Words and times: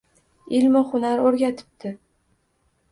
Ilmu 0.59 0.81
hunar 0.93 1.23
o‘rgatibdi 1.29 1.95